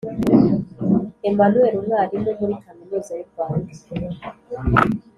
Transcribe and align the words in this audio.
Emmanuel 1.29 1.73
umwarimu 1.77 2.29
muri 2.39 2.55
Kaminuza 2.63 3.11
y 3.17 3.21
urwanda 3.25 3.73